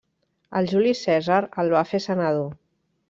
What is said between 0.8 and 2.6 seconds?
Cèsar el va fer senador.